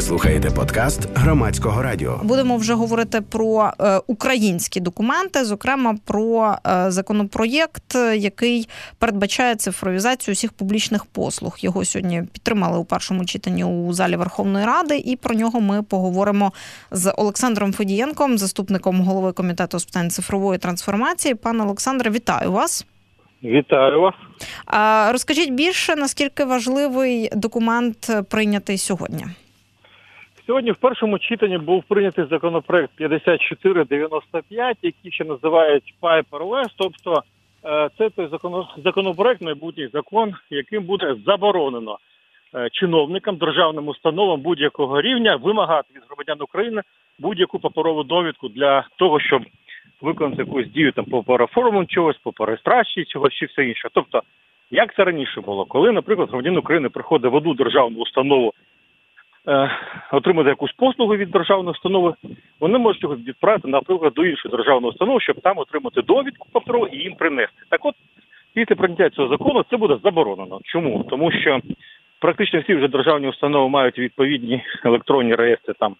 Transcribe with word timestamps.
Ви 0.00 0.04
слухаєте 0.04 0.50
подкаст 0.50 1.18
громадського 1.18 1.82
радіо. 1.82 2.20
Будемо 2.22 2.56
вже 2.56 2.74
говорити 2.74 3.20
про 3.20 3.70
е, 3.80 4.00
українські 4.06 4.80
документи, 4.80 5.44
зокрема 5.44 5.96
про 6.06 6.54
е, 6.66 6.90
законопроєкт, 6.90 7.94
який 8.16 8.68
передбачає 8.98 9.54
цифровізацію 9.54 10.32
усіх 10.32 10.52
публічних 10.52 11.04
послуг. 11.04 11.56
Його 11.60 11.84
сьогодні 11.84 12.22
підтримали 12.32 12.78
у 12.78 12.84
першому 12.84 13.24
читанні 13.24 13.64
у 13.64 13.92
залі 13.92 14.16
Верховної 14.16 14.66
Ради, 14.66 14.98
і 14.98 15.16
про 15.16 15.34
нього 15.34 15.60
ми 15.60 15.82
поговоримо 15.82 16.52
з 16.90 17.12
Олександром 17.16 17.72
Федієнком, 17.72 18.38
заступником 18.38 19.00
голови 19.00 19.32
комітету 19.32 19.78
з 19.78 19.84
питань 19.84 20.10
цифрової 20.10 20.58
трансформації. 20.58 21.34
Пане 21.34 21.64
Олександре, 21.64 22.10
вітаю 22.10 22.52
вас. 22.52 22.86
Вітаю 23.44 24.00
вас. 24.00 24.14
Розкажіть 25.12 25.52
більше 25.52 25.96
наскільки 25.96 26.44
важливий 26.44 27.30
документ 27.34 28.10
прийнятий 28.28 28.78
сьогодні. 28.78 29.26
Сьогодні 30.50 30.72
в 30.72 30.76
першому 30.76 31.18
читанні 31.18 31.58
був 31.58 31.82
прийнятий 31.82 32.24
законопроект 32.30 32.90
5495, 32.96 34.76
який 34.82 35.12
ще 35.12 35.24
називають 35.24 35.94
Paperless, 36.02 36.68
Тобто 36.76 37.22
е, 37.64 37.88
це 37.98 38.10
той 38.10 38.28
законопроект, 38.84 39.40
майбутній 39.40 39.88
закон, 39.92 40.34
яким 40.50 40.82
буде 40.84 41.16
заборонено 41.26 41.98
е, 42.54 42.68
чиновникам, 42.72 43.36
державним 43.36 43.88
установам 43.88 44.40
будь-якого 44.40 45.00
рівня 45.00 45.36
вимагати 45.36 45.88
від 45.94 46.02
громадян 46.08 46.42
України 46.42 46.82
будь-яку 47.18 47.58
паперову 47.58 48.02
довідку 48.02 48.48
для 48.48 48.84
того, 48.96 49.20
щоб 49.20 49.42
виконати 50.00 50.42
якусь 50.42 50.68
дію 50.68 50.92
там 50.92 51.04
по 51.04 51.22
переформу 51.22 51.84
чогось, 51.84 52.18
по 52.22 52.32
перереєстрації 52.32 53.06
чогось 53.06 53.32
чи 53.32 53.46
все 53.46 53.64
інше. 53.64 53.88
Тобто, 53.92 54.22
як 54.70 54.94
це 54.94 55.04
раніше 55.04 55.40
було, 55.40 55.64
коли, 55.64 55.92
наприклад, 55.92 56.28
громадянин 56.28 56.58
України 56.58 56.88
приходить 56.88 57.32
в 57.32 57.34
одну 57.34 57.54
державну 57.54 57.98
установу 57.98 58.52
отримати 60.12 60.48
якусь 60.48 60.72
послугу 60.72 61.16
від 61.16 61.30
державної 61.30 61.70
установи, 61.70 62.14
вони 62.60 62.78
можуть 62.78 63.02
його 63.02 63.16
відправити, 63.16 63.68
наприклад, 63.68 64.12
до 64.14 64.24
іншої 64.24 64.56
державної 64.56 64.90
установи, 64.90 65.20
щоб 65.20 65.40
там 65.40 65.58
отримати 65.58 66.02
довідку 66.02 66.48
паперу 66.52 66.86
і 66.86 66.96
їм 66.96 67.14
принести. 67.14 67.62
Так 67.68 67.84
от, 67.84 67.94
після 68.54 68.76
прийняття 68.76 69.10
цього 69.10 69.28
закону 69.28 69.64
це 69.70 69.76
буде 69.76 69.98
заборонено. 70.04 70.60
Чому? 70.64 71.06
Тому 71.10 71.32
що 71.32 71.60
практично 72.20 72.60
всі 72.60 72.74
вже 72.74 72.88
державні 72.88 73.28
установи 73.28 73.68
мають 73.68 73.98
відповідні 73.98 74.62
електронні 74.84 75.34
реєстри 75.34 75.74
там 75.78 75.96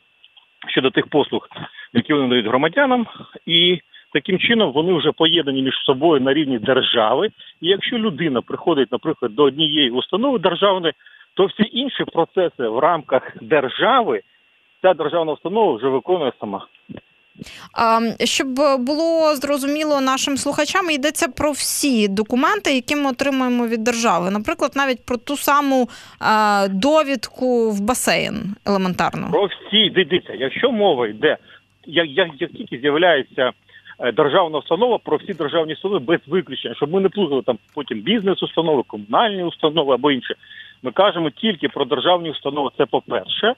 щодо 0.68 0.90
тих 0.90 1.06
послуг, 1.06 1.48
які 1.92 2.14
вони 2.14 2.28
дають 2.28 2.46
громадянам, 2.46 3.06
і 3.46 3.80
таким 4.12 4.38
чином 4.38 4.72
вони 4.72 4.92
вже 4.92 5.12
поєднані 5.12 5.62
між 5.62 5.74
собою 5.74 6.20
на 6.20 6.34
рівні 6.34 6.58
держави. 6.58 7.28
І 7.60 7.68
якщо 7.68 7.98
людина 7.98 8.40
приходить, 8.42 8.92
наприклад, 8.92 9.34
до 9.34 9.42
однієї 9.42 9.90
установи 9.90 10.38
державної, 10.38 10.94
то 11.40 11.46
всі 11.46 11.70
інші 11.72 12.04
процеси 12.04 12.68
в 12.68 12.78
рамках 12.78 13.22
держави 13.40 14.20
ця 14.82 14.94
державна 14.94 15.32
установа 15.32 15.76
вже 15.76 15.88
виконує 15.88 16.32
сама. 16.40 16.66
Щоб 18.24 18.48
було 18.78 19.34
зрозуміло 19.34 20.00
нашим 20.00 20.36
слухачам, 20.36 20.90
йдеться 20.90 21.28
про 21.28 21.50
всі 21.50 22.08
документи, 22.08 22.74
які 22.74 22.96
ми 22.96 23.10
отримуємо 23.10 23.66
від 23.66 23.84
держави. 23.84 24.30
Наприклад, 24.30 24.72
навіть 24.76 25.06
про 25.06 25.16
ту 25.16 25.36
саму 25.36 25.88
довідку 26.70 27.70
в 27.70 27.80
басейн 27.80 28.34
елементарно. 28.66 29.28
Про 29.30 29.46
всі 29.46 29.90
дивіться, 29.90 30.32
якщо 30.34 30.72
мова 30.72 31.08
йде, 31.08 31.36
як, 31.86 32.08
як, 32.08 32.28
як 32.40 32.50
тільки 32.50 32.78
з'являється 32.78 33.52
е, 33.98 34.12
державна 34.12 34.58
установа, 34.58 34.98
про 34.98 35.16
всі 35.16 35.34
державні 35.34 35.72
установи 35.72 35.98
без 35.98 36.20
виключення, 36.26 36.74
щоб 36.74 36.92
ми 36.92 37.00
не 37.00 37.08
плутали 37.08 37.42
там 37.42 37.58
потім 37.74 38.00
бізнес-установи, 38.00 38.82
комунальні 38.86 39.42
установи 39.44 39.94
або 39.94 40.10
інше. 40.10 40.34
Ми 40.82 40.92
кажемо 40.92 41.30
тільки 41.30 41.68
про 41.68 41.84
державні 41.84 42.30
установи. 42.30 42.70
Це 42.78 42.86
по 42.86 43.00
перше 43.00 43.54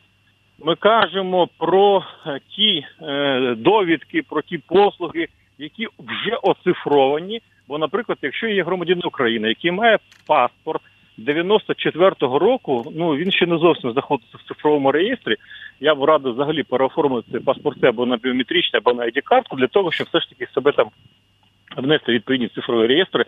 ми 0.64 0.74
кажемо 0.74 1.48
про 1.58 2.04
е, 2.26 2.40
ті 2.56 2.86
е, 3.02 3.54
довідки, 3.58 4.22
про 4.22 4.42
ті 4.42 4.58
послуги, 4.58 5.26
які 5.58 5.86
вже 5.98 6.36
оцифровані. 6.42 7.40
Бо, 7.68 7.78
наприклад, 7.78 8.18
якщо 8.22 8.48
є 8.48 8.64
громадянин 8.64 9.06
України, 9.06 9.48
який 9.48 9.70
має 9.70 9.98
паспорт 10.26 10.82
94-го 11.18 12.38
року, 12.38 12.92
ну 12.96 13.16
він 13.16 13.32
ще 13.32 13.46
не 13.46 13.58
зовсім 13.58 13.92
знаходиться 13.92 14.38
в 14.38 14.48
цифровому 14.48 14.92
реєстрі. 14.92 15.36
Я 15.80 15.94
б 15.94 16.04
радив 16.04 16.32
взагалі 16.32 16.62
переоформити 16.62 17.40
паспорт 17.40 17.84
або 17.84 18.06
на 18.06 18.16
біометричний, 18.16 18.82
або 18.84 18.92
на 18.92 19.04
id 19.06 19.20
картку 19.24 19.56
для 19.56 19.66
того, 19.66 19.92
щоб 19.92 20.06
все 20.06 20.20
ж 20.20 20.28
таки 20.28 20.52
себе 20.54 20.72
там 20.72 20.86
внести 21.76 22.12
відповідні 22.12 22.48
цифрові 22.48 22.86
реєстри 22.86 23.24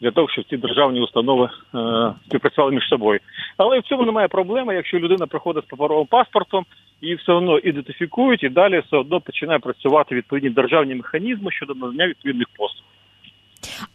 для 0.00 0.10
того, 0.10 0.28
щоб 0.28 0.44
ці 0.50 0.56
державні 0.56 1.00
установи 1.00 1.48
е, 1.74 1.78
співпрацювали 2.26 2.74
між 2.74 2.88
собою. 2.88 3.20
Але 3.56 3.78
в 3.78 3.82
цьому 3.82 4.04
немає 4.04 4.28
проблеми, 4.28 4.74
якщо 4.74 4.98
людина 4.98 5.26
приходить 5.26 5.64
з 5.64 5.66
паперовим 5.66 6.06
паспортом 6.06 6.64
і 7.00 7.14
все 7.14 7.32
одно 7.32 7.58
ідентифікують, 7.58 8.42
і 8.42 8.48
далі 8.48 8.82
все 8.86 8.96
одно 8.96 9.20
починає 9.20 9.58
працювати 9.58 10.14
відповідні 10.14 10.50
державні 10.50 10.94
механізми 10.94 11.50
щодо 11.50 11.74
надання 11.74 12.06
відповідних 12.06 12.46
послуг. 12.56 12.84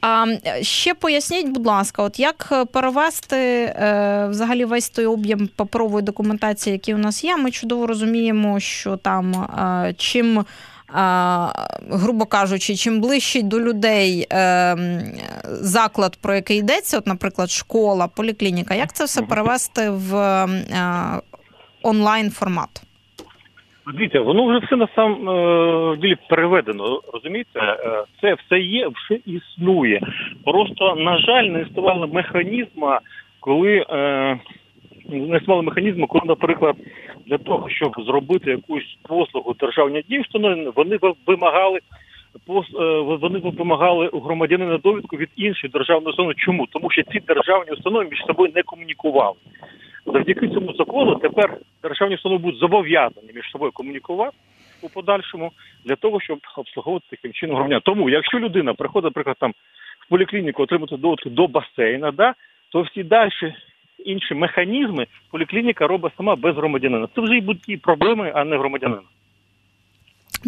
А 0.02 0.26
ще 0.62 0.94
поясніть, 0.94 1.50
будь 1.50 1.66
ласка, 1.66 2.04
от 2.04 2.20
як 2.20 2.68
перевести 2.74 3.36
е, 3.36 4.28
взагалі 4.30 4.66
весь 4.66 4.90
той 4.90 5.06
об'єм 5.06 5.50
паперової 5.56 6.06
документації, 6.06 6.74
який 6.74 6.96
у 6.96 6.98
нас 6.98 7.24
є. 7.24 7.38
Ми 7.38 7.52
чудово 7.52 7.88
розуміємо, 7.88 8.60
що 8.60 8.98
там 8.98 9.34
е, 9.34 9.94
чим 9.98 10.46
грубо 10.90 12.26
кажучи, 12.26 12.76
чим 12.76 13.02
ближче 13.02 13.42
до 13.42 13.60
людей 13.60 14.28
ем, 14.30 14.78
заклад, 15.46 16.20
про 16.22 16.34
який 16.36 16.58
йдеться, 16.60 16.98
от, 16.98 17.08
наприклад, 17.08 17.50
школа, 17.50 18.08
поліклініка, 18.18 18.76
як 18.76 18.94
це 18.94 19.06
все 19.06 19.22
перевести 19.22 19.90
в 19.90 20.16
е, 20.16 20.48
онлайн 21.84 22.30
формат? 22.30 22.70
Дивіться, 23.94 24.22
воно 24.22 24.46
вже 24.46 24.66
все 24.66 24.76
на 24.76 24.88
самом 24.96 25.30
е, 25.30 25.98
ділі 25.98 26.16
переведено. 26.30 27.02
Розумієте, 27.14 27.60
е, 27.60 28.04
це 28.22 28.34
все 28.34 28.60
є, 28.60 28.88
все 28.88 29.20
існує. 29.26 30.02
Просто 30.46 30.96
на 30.96 31.18
жаль, 31.18 31.44
не 31.44 31.62
існувало 31.62 32.08
механізму, 32.08 32.98
коли 33.40 33.86
не 35.10 35.38
існувало 35.38 35.64
механізму, 35.64 36.08
коли, 36.08 36.24
наприклад, 36.26 36.76
для 37.26 37.38
того, 37.38 37.70
щоб 37.70 37.94
зробити 38.06 38.52
якусь 38.52 38.98
послугу 39.02 39.56
державній 39.60 40.04
дії, 40.10 40.26
вони 40.76 41.00
вимагали 41.28 41.80
е, 42.50 43.00
вони 43.00 43.40
вимагали 43.40 44.08
у 44.08 44.20
громадянина 44.20 44.78
довідку 44.78 45.18
від 45.18 45.30
іншої 45.36 45.72
державної 45.72 46.10
установи. 46.10 46.34
Чому? 46.38 46.68
Тому 46.68 46.92
що 46.92 47.04
ці 47.04 47.20
державні 47.20 47.72
установи 47.72 48.08
між 48.12 48.20
собою 48.20 48.52
не 48.56 48.64
комунікували. 48.64 49.36
Завдяки 50.06 50.48
цьому 50.48 50.74
закону 50.74 51.16
тепер 51.16 51.58
державні 51.84 52.16
установи 52.16 52.42
будуть 52.42 52.60
зобов'язані 52.60 53.32
між 53.36 53.52
собою 53.52 53.72
комунікувати 53.72 54.38
у 54.82 54.90
подальшому 54.90 55.52
для 55.86 55.96
того, 55.96 56.22
щоб 56.22 56.40
обслуговувати 56.58 57.06
таким 57.10 57.34
чином 57.34 57.56
громадян. 57.56 57.82
Тому, 57.84 58.10
якщо 58.10 58.40
людина 58.40 58.74
приходить, 58.74 59.04
наприклад, 59.04 59.36
там 59.40 59.54
в 60.00 60.10
поліклініку 60.10 60.64
отримати 60.64 60.98
довідку 60.98 61.30
до 61.30 61.48
басейна, 61.48 62.12
да, 62.12 62.34
то 62.72 62.82
всі 62.82 63.04
далі 63.04 63.32
інші 64.06 64.34
механізми 64.34 65.08
поліклініка 65.32 65.88
робить 65.88 66.14
сама 66.18 66.36
без 66.36 66.56
громадянина. 66.56 67.08
Це 67.16 67.22
вже 67.22 67.38
й 67.38 67.42
будь-які 67.42 67.78
проблеми, 67.78 68.32
а 68.36 68.44
не 68.44 68.58
громадянина. 68.58 69.02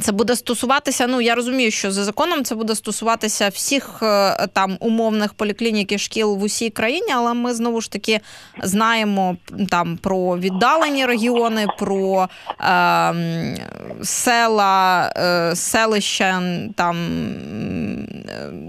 Це 0.02 0.12
буде 0.12 0.36
стосуватися. 0.36 1.08
Ну 1.08 1.22
я 1.22 1.36
розумію, 1.36 1.72
що 1.72 1.92
за 1.92 2.04
законом 2.04 2.44
це 2.44 2.56
буде 2.56 2.76
стосуватися 2.76 3.50
всіх 3.50 4.00
е, 4.02 4.48
там 4.54 4.78
умовних 4.80 5.34
поліклінік 5.34 5.92
і 5.92 5.98
шкіл 5.98 6.38
в 6.38 6.44
усій 6.44 6.70
країні, 6.70 7.12
але 7.16 7.34
ми 7.34 7.54
знову 7.54 7.82
ж 7.82 7.92
таки 7.92 8.20
знаємо 8.64 9.38
там 9.70 9.98
про 9.98 10.38
віддалені 10.38 11.06
регіони, 11.06 11.68
про 11.80 12.30
е, 12.62 13.14
села, 14.04 15.14
е, 15.18 15.56
селища 15.56 16.42
там 16.76 16.96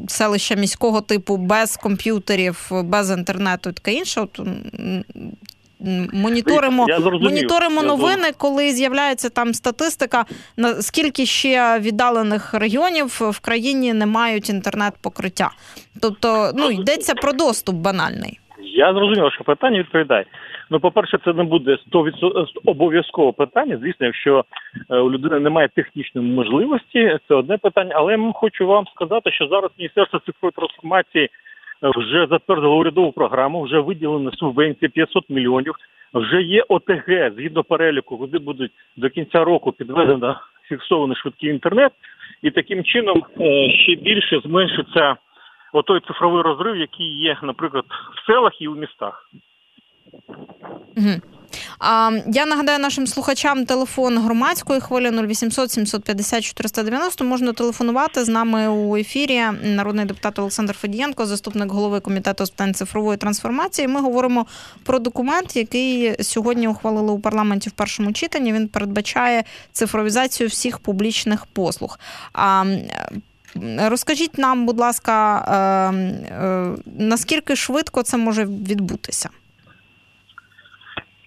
селища 0.09 0.55
міського 0.55 1.01
типу 1.01 1.37
без 1.37 1.77
комп'ютерів, 1.77 2.71
без 2.71 3.11
інтернету 3.11 3.73
таке 3.73 3.93
інше. 3.93 4.21
От, 4.21 4.41
Моніторимо 6.13 6.87
моніторимо 7.21 7.83
новини, 7.83 8.29
коли 8.39 8.71
з'являється 8.71 9.31
там 9.31 9.55
статистика, 9.55 10.25
наскільки 10.57 11.27
ще 11.27 11.79
віддалених 11.81 12.55
регіонів 12.55 13.07
в 13.07 13.41
країні 13.41 13.93
не 13.93 14.07
мають 14.07 14.51
інтернет-покриття. 14.51 15.51
Тобто, 16.03 16.51
ну 16.55 16.71
йдеться 16.71 17.15
про 17.15 17.33
доступ 17.33 17.77
банальний. 17.77 18.41
Я 18.59 18.93
зрозумів, 18.93 19.33
що 19.33 19.45
питання 19.45 19.79
відповідає. 19.79 20.25
Ну, 20.71 20.81
по-перше, 20.81 21.19
це 21.25 21.33
не 21.33 21.45
буде 21.45 21.79
100% 21.93 22.47
обов'язкове 22.65 23.33
питання. 23.33 23.79
Звісно, 23.83 24.07
якщо 24.07 24.45
е, 24.91 24.97
у 24.97 25.11
людини 25.11 25.41
немає 25.41 25.69
технічної 25.69 26.29
можливості, 26.29 27.19
це 27.29 27.35
одне 27.35 27.59
питання. 27.59 27.93
Але 27.95 28.13
я 28.13 28.33
хочу 28.35 28.67
вам 28.67 28.85
сказати, 28.95 29.31
що 29.33 29.47
зараз 29.47 29.71
Міністерство 29.79 30.19
цифрової 30.19 30.53
трансформації 30.57 31.31
вже 31.83 32.27
затвердили 32.31 32.75
урядову 32.75 33.13
програму, 33.13 33.63
вже 33.63 33.81
виділено 33.81 34.33
субвенції 34.33 34.89
500 34.89 35.31
мільйонів. 35.31 35.75
Вже 36.15 36.43
є 36.43 36.65
ОТГ 36.69 37.33
згідно 37.37 37.65
переліку, 37.65 38.19
куди 38.19 38.39
будуть 38.39 38.73
до 38.97 39.11
кінця 39.11 39.45
року 39.45 39.73
підведено 39.73 40.41
фіксований 40.69 41.17
швидкий 41.17 41.51
інтернет, 41.51 41.93
і 42.43 42.51
таким 42.51 42.85
чином 42.85 43.23
е, 43.41 43.71
ще 43.71 43.95
більше 43.95 44.41
зменшиться 44.45 45.17
отой 45.73 46.01
цифровий 46.01 46.43
розрив, 46.43 46.77
який 46.77 47.19
є, 47.19 47.39
наприклад, 47.43 47.85
в 48.15 48.27
селах 48.27 48.63
і 48.63 48.69
у 48.69 48.75
містах. 48.75 49.31
Я 51.81 52.47
нагадаю 52.47 52.79
нашим 52.79 53.07
слухачам 53.07 53.67
телефон 53.67 54.19
громадської 54.19 54.81
хвилі 54.81 55.11
0800 55.11 55.71
750 55.71 56.45
490. 56.45 57.25
Можна 57.25 57.53
телефонувати 57.53 58.25
з 58.25 58.29
нами 58.29 58.69
у 58.69 58.97
ефірі. 58.97 59.43
Народний 59.63 60.05
депутат 60.05 60.39
Олександр 60.39 60.75
Федієнко, 60.75 61.27
заступник 61.27 61.73
голови 61.73 62.01
комітету 62.01 62.47
з 62.47 62.51
питань 62.51 62.75
цифрової 62.75 63.19
трансформації. 63.19 63.89
Ми 63.89 64.01
говоримо 64.01 64.47
про 64.83 64.99
документ, 64.99 65.57
який 65.57 66.23
сьогодні 66.25 66.69
ухвалили 66.69 67.13
у 67.13 67.19
парламенті 67.19 67.71
в 67.71 67.73
першому 67.73 68.13
читанні. 68.13 68.53
Він 68.53 68.69
передбачає 68.69 69.45
цифровізацію 69.73 70.49
всіх 70.49 70.79
публічних 70.79 71.47
послуг. 71.47 71.99
А 72.33 72.65
Розкажіть 73.79 74.39
нам, 74.39 74.67
будь 74.67 74.79
ласка, 74.79 75.45
е, 75.49 76.35
е, 76.35 76.71
наскільки 76.99 77.57
швидко 77.57 78.03
це 78.03 78.17
може 78.17 78.45
відбутися? 78.45 79.31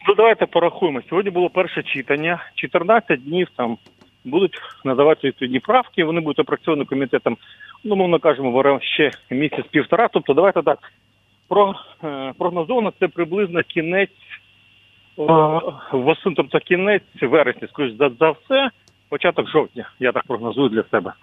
Ну, 0.10 0.16
давайте 0.16 0.46
порахуємо. 0.46 1.02
Сьогодні 1.10 1.32
було 1.32 1.50
перше 1.50 1.84
читання. 1.84 2.44
14 2.56 3.24
днів 3.24 3.48
там 3.56 3.78
будуть 4.26 4.60
надавати 4.86 5.28
відповідні 5.28 5.60
правки. 5.60 6.04
Вони 6.04 6.22
будуть 6.22 6.40
опрацьовані 6.40 6.86
комітетом. 6.86 7.38
Ну, 7.84 7.96
мовно 7.96 8.20
кажемо, 8.20 8.80
ще 8.82 9.12
місяць-півтора. 9.30 10.08
Тобто, 10.14 10.34
давайте 10.34 10.62
так 10.62 10.80
про 11.48 11.76
е, 12.04 12.34
прогнозовано 12.38 12.94
це 13.00 13.08
приблизно 13.08 13.64
кінець 13.64 14.10
восени, 15.92 16.36
тобто 16.36 16.60
кінець 16.60 17.22
вересня, 17.22 17.68
скоріш 17.68 17.94
за, 18.00 18.10
за 18.20 18.32
все, 18.32 18.70
початок 19.10 19.50
жовтня. 19.50 19.90
Я 20.00 20.12
так 20.12 20.24
прогнозую 20.28 20.70
для 20.70 20.84
себе. 20.84 21.14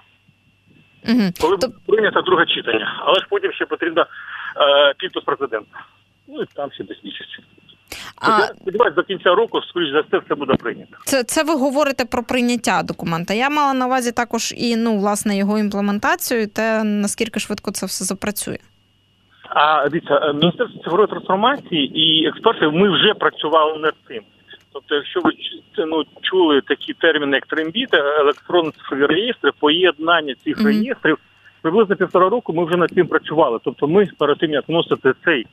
Угу. 1.09 1.23
Коли 1.41 1.57
буде 1.57 1.67
прийнято 1.87 2.23
друге 2.23 2.47
читання, 2.47 3.03
але 3.07 3.21
ж 3.21 3.27
потім 3.31 3.53
ще 3.53 3.67
потрібно 3.67 4.03
е, 4.03 4.95
підпис 4.99 5.25
президента. 5.25 5.81
Ну 6.29 6.43
і 6.43 6.47
там 6.55 6.73
ще 6.73 6.85
десь 6.85 7.05
місяць. 7.05 7.39
А... 8.17 8.41
Сподіваюсь, 8.41 8.95
до 8.95 9.03
кінця 9.03 9.35
року, 9.35 9.61
скоріш 9.69 9.93
за 9.93 10.01
все, 10.01 10.19
все 10.19 10.35
буде 10.35 10.55
прийнято. 10.55 10.97
Це 11.05 11.25
це 11.25 11.43
ви 11.43 11.55
говорите 11.55 12.05
про 12.05 12.23
прийняття 12.23 12.83
документа. 12.83 13.35
Я 13.35 13.51
мала 13.51 13.75
на 13.75 13.87
увазі 13.87 14.13
також 14.13 14.55
і 14.57 14.77
ну, 14.77 14.99
власне, 14.99 15.37
його 15.37 15.59
імплементацію, 15.59 16.43
і 16.43 16.47
те 16.47 16.85
наскільки 16.85 17.41
швидко 17.41 17.71
це 17.71 17.87
все 17.87 18.05
запрацює. 18.05 18.59
А 19.49 19.89
дивіться, 19.89 20.33
Міністерство 20.33 20.83
цифрової 20.83 21.09
трансформації 21.09 22.01
і 22.01 22.29
експерти 22.29 22.69
ми 22.69 22.91
вже 22.91 23.15
працювали 23.15 23.79
над 23.79 23.95
цим. 24.09 24.23
Тобто, 24.73 24.95
якщо 24.95 25.21
ви 25.21 25.33
ну, 25.87 26.05
чули 26.23 26.61
такі 26.61 26.95
терміни, 26.95 27.37
як 27.37 27.47
трембіти, 27.47 27.97
електронні 27.97 28.71
цифрові 28.71 29.07
реєстри, 29.07 29.51
поєднання 29.59 30.35
цих 30.45 30.59
mm-hmm. 30.59 30.65
реєстрів, 30.65 31.19
приблизно 31.63 31.97
півтора 31.97 32.29
року 32.29 32.53
ми 32.53 32.65
вже 32.65 32.77
над 32.77 32.91
цим 32.91 33.07
працювали. 33.07 33.59
Тобто, 33.65 33.89
ми 33.89 34.07
перед 34.19 34.39
тим 34.39 34.51
як 34.51 34.69
вносити 34.69 35.13
цей 35.25 35.47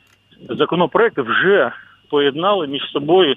законопроект, 0.50 1.18
вже 1.18 1.72
поєднали 2.10 2.66
між 2.66 2.82
собою 2.82 3.36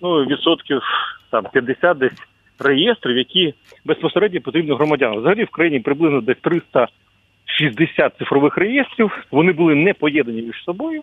ну, 0.00 0.24
відсотків 0.24 0.82
там 1.30 1.44
50 1.52 1.98
десь 1.98 2.22
реєстрів, 2.58 3.16
які 3.16 3.54
безпосередньо 3.84 4.40
потрібні 4.40 4.74
громадянам. 4.74 5.18
Взагалі 5.18 5.44
в 5.44 5.50
країні 5.50 5.80
приблизно 5.80 6.20
десь 6.20 6.36
360 6.40 8.18
цифрових 8.18 8.58
реєстрів. 8.58 9.26
Вони 9.30 9.52
були 9.52 9.74
не 9.74 9.94
поєднані 9.94 10.42
між 10.42 10.64
собою, 10.64 11.02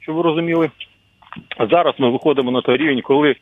щоб 0.00 0.14
ви 0.14 0.22
розуміли. 0.22 0.70
Зараз 1.70 1.94
ми 1.98 2.10
виходимо 2.10 2.50
на 2.50 2.60
той 2.60 2.76
рівень, 2.76 3.00
коли 3.00 3.36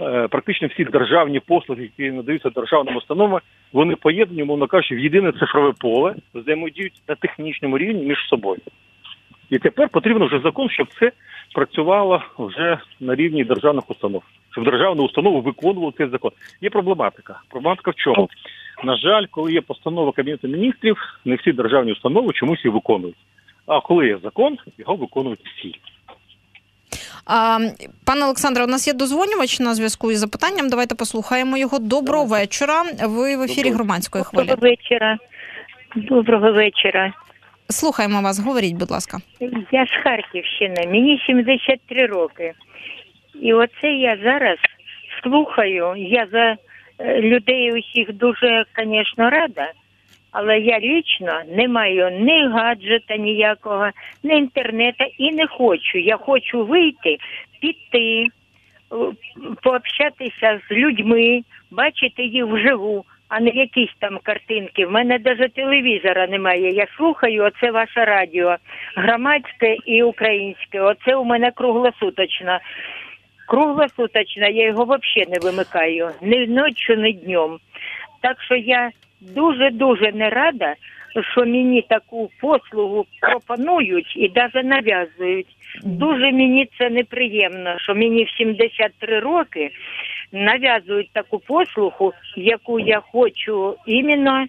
е, 0.00 0.28
практично 0.28 0.68
всі 0.68 0.84
державні 0.84 1.40
послуги, 1.40 1.82
які 1.82 2.10
надаються 2.10 2.50
державним 2.50 2.96
установам, 2.96 3.40
вони 3.72 3.96
поєднані, 3.96 4.44
мовно 4.44 4.66
кажучи, 4.66 4.94
в 4.94 4.98
єдине 4.98 5.32
цифрове 5.32 5.72
поле, 5.80 6.14
взаємодіють 6.34 7.02
на 7.08 7.14
технічному 7.14 7.78
рівні 7.78 8.04
між 8.04 8.28
собою. 8.28 8.60
І 9.50 9.58
тепер 9.58 9.88
потрібно 9.88 10.26
вже 10.26 10.40
закон, 10.40 10.70
щоб 10.70 10.88
це 11.00 11.12
працювало 11.54 12.22
вже 12.38 12.78
на 13.00 13.14
рівні 13.14 13.44
державних 13.44 13.90
установ, 13.90 14.22
щоб 14.52 14.64
державні 14.64 15.04
установи 15.04 15.40
виконували 15.40 15.92
цей 15.98 16.08
закон. 16.08 16.30
Є 16.60 16.70
проблематика. 16.70 17.40
Проблематика 17.48 17.90
в 17.90 17.94
чому? 17.94 18.28
На 18.84 18.96
жаль, 18.96 19.26
коли 19.30 19.52
є 19.52 19.60
постанова 19.60 20.12
Кабінету 20.12 20.48
міністрів, 20.48 20.96
не 21.24 21.34
всі 21.34 21.52
державні 21.52 21.92
установи 21.92 22.32
чомусь 22.32 22.64
її 22.64 22.74
виконують. 22.74 23.16
А 23.66 23.80
коли 23.80 24.06
є 24.06 24.18
закон, 24.22 24.58
його 24.78 24.94
виконують 24.94 25.40
всі. 25.40 25.74
А, 27.26 27.58
Пане 28.06 28.24
Олександре, 28.24 28.64
у 28.64 28.66
нас 28.66 28.86
є 28.86 28.92
дозвонювач 28.92 29.60
на 29.60 29.74
зв'язку 29.74 30.12
із 30.12 30.18
запитанням. 30.18 30.68
Давайте 30.68 30.94
послухаємо 30.94 31.56
його. 31.56 31.78
Доброго 31.78 32.24
вечора. 32.24 32.82
Ви 33.04 33.36
в 33.36 33.42
ефірі 33.42 33.70
громадської 33.70 34.24
хвилі. 34.24 34.46
Доброго 34.46 34.70
вечора. 34.70 35.18
Доброго 35.96 36.52
вечора. 36.52 37.12
Слухаємо 37.70 38.22
вас, 38.22 38.38
говоріть, 38.38 38.76
будь 38.76 38.90
ласка. 38.90 39.18
Я 39.72 39.86
з 39.86 40.02
Харківщини, 40.02 40.86
мені 40.86 41.22
73 41.26 42.06
роки. 42.06 42.52
І 43.42 43.52
оце 43.52 43.92
я 43.92 44.18
зараз 44.24 44.58
слухаю. 45.22 45.94
Я 45.96 46.26
за 46.32 46.56
е, 46.98 47.20
людей 47.20 47.72
усіх 47.72 48.12
дуже, 48.12 48.64
звісно, 48.78 49.30
рада, 49.30 49.72
але 50.30 50.58
я 50.58 50.80
лічно 50.80 51.40
не 51.48 51.68
маю 51.68 52.10
ні 52.10 52.48
гаджета 52.48 53.16
ніякого, 53.16 53.90
ні 54.22 54.36
інтернету 54.36 55.04
і 55.18 55.32
не 55.32 55.46
хочу. 55.46 55.98
Я 55.98 56.16
хочу 56.16 56.64
вийти, 56.64 57.16
піти, 57.60 58.26
пообщатися 59.62 60.60
з 60.68 60.72
людьми, 60.72 61.42
бачити 61.70 62.22
їх 62.22 62.46
вживу 62.46 63.04
а 63.30 63.40
не 63.40 63.50
якісь 63.50 63.94
там 63.98 64.18
картинки. 64.22 64.86
В 64.86 64.90
мене 64.90 65.18
навіть 65.24 65.54
телевізора 65.54 66.26
немає. 66.26 66.70
Я 66.70 66.86
слухаю 66.96 67.44
оце 67.44 67.70
ваше 67.70 68.04
радіо 68.04 68.56
громадське 68.96 69.76
і 69.86 70.02
українське. 70.02 70.80
Оце 70.80 71.16
у 71.16 71.24
мене 71.24 71.50
круглосуточно. 71.50 72.58
Круглосуточно, 73.48 74.48
я 74.48 74.66
його 74.66 74.84
взагалі 74.84 75.30
не 75.30 75.38
вимикаю 75.38 76.10
ні 76.22 76.46
ночі, 76.46 76.96
ні 76.96 77.12
днем. 77.12 77.58
Так 78.22 78.42
що 78.42 78.56
я 78.56 78.90
дуже-дуже 79.20 80.12
не 80.12 80.30
рада, 80.30 80.74
що 81.32 81.40
мені 81.46 81.82
таку 81.88 82.30
послугу 82.40 83.06
пропонують 83.20 84.16
і 84.16 84.32
навіть 84.36 84.64
нав'язують. 84.64 85.56
Дуже 85.82 86.32
мені 86.32 86.68
це 86.78 86.90
неприємно, 86.90 87.78
що 87.78 87.94
мені 87.94 88.24
в 88.24 88.30
73 88.30 89.20
роки 89.20 89.70
нав'язують 90.32 91.10
таку 91.12 91.38
послугу, 91.38 92.12
яку 92.36 92.80
я 92.80 93.00
хочу 93.12 93.76
іменно 93.86 94.46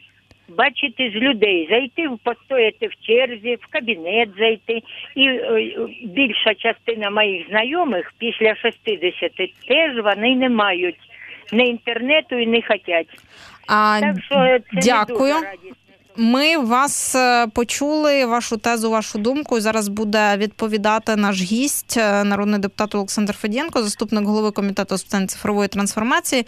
бачити 0.57 1.11
з 1.15 1.15
людей, 1.15 1.67
зайти 1.69 2.09
постояти 2.23 2.87
в 2.87 3.05
черзі, 3.05 3.57
в 3.61 3.71
кабінет 3.71 4.29
зайти. 4.39 4.81
І 5.15 5.27
е, 5.27 5.71
більша 6.03 6.53
частина 6.53 7.09
моїх 7.09 7.47
знайомих 7.49 8.13
після 8.17 8.55
60 8.55 9.31
теж 9.67 10.03
вони 10.03 10.35
не 10.35 10.49
мають 10.49 10.99
ні 11.53 11.67
інтернету 11.67 12.35
і 12.35 12.47
не 12.47 12.61
хочуть. 12.61 13.07
А, 13.67 13.99
так 14.01 14.15
що 14.23 14.35
це 14.35 14.61
дякую. 14.73 15.33
Не 15.33 15.39
дуже 15.39 15.73
ми 16.17 16.57
вас 16.57 17.15
е, 17.15 17.47
почули, 17.55 18.25
вашу 18.25 18.57
тезу, 18.57 18.91
вашу 18.91 19.19
думку. 19.19 19.57
І 19.57 19.61
Зараз 19.61 19.87
буде 19.87 20.37
відповідати 20.37 21.15
наш 21.15 21.41
гість, 21.41 21.97
е, 21.97 22.23
народний 22.23 22.59
депутат 22.59 22.95
Олександр 22.95 23.33
Федєнко, 23.33 23.79
заступник 23.79 24.23
голови 24.23 24.51
комітету 24.51 24.97
з 24.97 25.03
питань 25.03 25.27
цифрової 25.27 25.67
трансформації. 25.67 26.43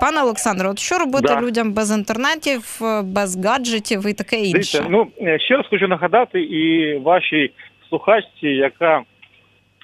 Пане 0.00 0.22
Олександре, 0.22 0.68
от 0.68 0.78
що 0.78 0.98
робити 0.98 1.28
да. 1.28 1.40
людям 1.40 1.72
без 1.72 1.98
інтернетів, 1.98 2.80
без 3.04 3.44
гаджетів 3.46 4.06
і 4.06 4.12
таке 4.12 4.36
інше? 4.36 4.52
Дивіться, 4.52 4.86
Ну 4.90 5.08
е, 5.20 5.38
ще 5.38 5.56
раз 5.56 5.66
хочу 5.70 5.88
нагадати 5.88 6.42
і 6.42 6.96
вашій 6.98 7.50
слухачці, 7.88 8.46
яка 8.46 9.02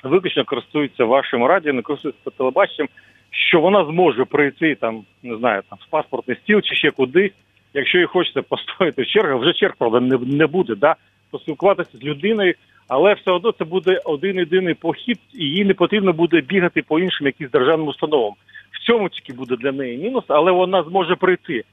виключно 0.04 0.44
користується 0.44 1.04
вашим 1.04 1.44
радіо, 1.44 1.72
не 1.72 1.82
користується 1.82 2.30
телебаченням, 2.38 2.88
що 3.30 3.60
вона 3.60 3.84
зможе 3.84 4.24
прийти 4.24 4.74
там, 4.74 5.04
не 5.22 5.36
знаю, 5.36 5.62
там 5.70 5.78
в 5.86 5.90
паспортний 5.90 6.36
стіл 6.42 6.60
чи 6.60 6.74
ще 6.74 6.90
кудись 6.90 7.32
якщо 7.74 7.98
їй 7.98 8.06
хочеться 8.06 8.42
постояти 8.42 9.02
в 9.02 9.06
чергах, 9.06 9.40
вже 9.40 9.52
черг, 9.52 9.74
правда, 9.78 10.00
не 10.00 10.18
не 10.18 10.46
буде, 10.46 10.74
да, 10.74 10.94
поспілкуватися 11.30 11.98
з 11.98 12.02
людиною, 12.02 12.54
але 12.88 13.14
все 13.14 13.30
одно 13.30 13.52
це 13.52 13.64
буде 13.64 14.00
один 14.04 14.36
єдиний 14.36 14.74
похід, 14.74 15.18
і 15.34 15.44
їй 15.44 15.64
не 15.64 15.74
потрібно 15.74 16.12
буде 16.12 16.40
бігати 16.40 16.82
по 16.82 16.98
іншим 16.98 17.26
якимось 17.26 17.52
державним 17.52 17.88
установам. 17.88 18.32
В 18.72 18.86
цьому 18.86 19.08
тільки 19.08 19.32
буде 19.32 19.56
для 19.56 19.72
неї 19.72 19.98
мінус, 19.98 20.24
але 20.28 20.52
вона 20.52 20.82
зможе 20.82 21.14
прийти. 21.14 21.64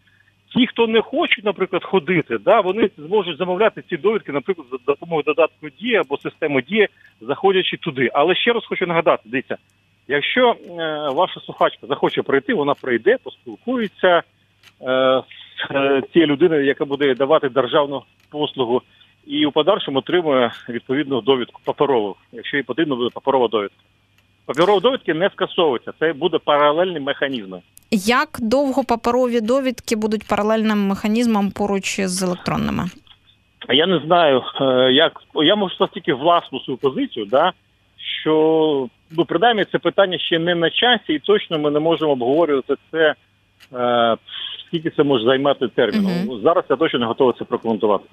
Ті, 0.55 0.67
хто 0.67 0.87
не 0.87 1.01
хочуть, 1.01 1.45
наприклад, 1.45 1.83
ходити, 1.83 2.37
да, 2.37 2.59
вони 2.59 2.89
зможуть 2.97 3.37
замовляти 3.37 3.83
ці 3.89 3.97
довідки, 3.97 4.31
наприклад, 4.31 4.67
за 4.71 4.77
допомогою 4.87 5.23
додатку 5.23 5.69
дії 5.69 5.95
або 5.95 6.17
системи 6.17 6.61
дії, 6.61 6.87
заходячи 7.21 7.77
туди. 7.77 8.09
Але 8.13 8.35
ще 8.35 8.53
раз 8.53 8.65
хочу 8.65 8.85
нагадати, 8.85 9.23
дивіться, 9.25 9.57
якщо 10.07 10.51
е, 10.51 10.55
ваша 11.13 11.39
слухачка 11.39 11.87
захоче 11.87 12.21
прийти, 12.21 12.53
вона 12.53 12.73
прийде, 12.73 13.17
поспілкується 13.23 14.23
Е, 14.81 15.23
цієї 16.13 16.31
людини, 16.31 16.57
яка 16.57 16.85
буде 16.85 17.15
давати 17.15 17.49
державну 17.49 18.03
послугу, 18.29 18.81
і 19.27 19.45
у 19.45 19.51
подальшому 19.51 19.99
отримує 19.99 20.51
відповідну 20.69 21.21
довідку 21.21 21.61
паперову, 21.65 22.15
якщо 22.31 22.57
їй 22.57 22.63
потрібно 22.63 22.95
буде 22.95 23.09
паперова 23.13 23.47
довідка. 23.47 23.75
Паперові 24.45 24.81
довідки 24.81 25.13
не 25.13 25.29
скасовуються, 25.29 25.93
це 25.99 26.13
буде 26.13 26.37
паралельні 26.37 26.99
механізми. 26.99 27.61
Як 27.91 28.29
довго 28.39 28.83
паперові 28.83 29.41
довідки 29.41 29.95
будуть 29.95 30.27
паралельним 30.27 30.87
механізмом 30.87 31.51
поруч 31.51 31.99
з 31.99 32.23
електронними? 32.23 32.89
Я 33.69 33.87
не 33.87 33.99
знаю, 34.05 34.43
е, 34.61 34.91
як 34.93 35.21
я 35.35 35.55
можу 35.55 35.75
сказати 35.75 35.93
тільки 35.93 36.13
власну 36.13 36.59
свою 36.59 36.77
позицію, 36.77 37.25
да, 37.25 37.53
що 38.21 38.87
ну 39.11 39.25
принаймні 39.25 39.65
це 39.71 39.79
питання 39.79 40.17
ще 40.17 40.39
не 40.39 40.55
на 40.55 40.69
часі, 40.69 41.13
і 41.13 41.19
точно 41.19 41.59
ми 41.59 41.71
не 41.71 41.79
можемо 41.79 42.11
обговорювати 42.11 42.75
це. 42.91 43.15
Е, 43.73 44.17
скільки 44.67 44.89
це 44.89 45.03
може 45.03 45.25
займати 45.25 45.67
терміном? 45.67 46.11
Мгм. 46.11 46.25
Ну, 46.27 46.41
Зараз 46.41 46.63
я 46.69 46.75
точно 46.75 46.99
не 46.99 47.05
готовий 47.05 47.35
це 47.39 47.45
прокоментувати. 47.45 48.05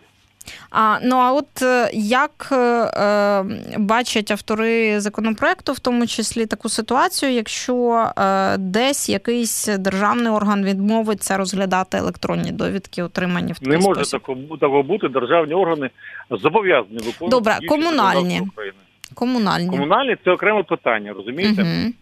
А 0.71 0.99
ну 1.02 1.17
а 1.17 1.33
от 1.33 1.62
е, 1.62 1.90
як 1.95 2.49
е, 2.52 2.57
е, 2.57 3.45
бачать 3.78 4.31
автори 4.31 5.00
законопроекту, 5.00 5.73
в 5.73 5.78
тому 5.78 6.07
числі 6.07 6.47
таку 6.47 6.69
ситуацію, 6.69 7.33
якщо 7.33 8.07
е, 8.19 8.57
десь 8.59 9.09
якийсь 9.09 9.67
державний 9.78 10.33
орган 10.33 10.64
відмовиться 10.64 11.37
розглядати 11.37 11.99
електронні 11.99 12.52
довідки, 12.52 13.02
отримані 13.02 13.52
в 13.52 13.59
такий 13.59 13.73
Не 13.73 13.78
може 13.78 14.05
спосіб? 14.05 14.21
такого, 14.21 14.57
такого 14.61 14.83
бути. 14.83 15.09
Державні 15.09 15.55
органи 15.55 15.90
зобов'язані 16.31 16.99
виконувати 16.99 17.31
Добре, 17.31 17.69
комунальні. 17.69 18.40
України. 18.40 18.78
Комунальні. 19.14 19.69
Комунальні 19.71 20.17
це 20.25 20.31
окреме 20.31 20.62
питання, 20.62 21.12
розумієте? 21.12 21.62
Угу. 21.62 21.93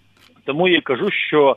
Тому 0.45 0.69
я 0.69 0.81
кажу, 0.81 1.11
що 1.29 1.57